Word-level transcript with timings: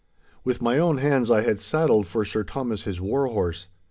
With 0.43 0.63
my 0.63 0.79
own 0.79 0.97
hands 0.97 1.29
I 1.29 1.43
had 1.43 1.59
saddled 1.59 2.07
for 2.07 2.25
Sir 2.25 2.43
Thomas 2.43 2.85
his 2.85 2.99
warhorse. 2.99 3.67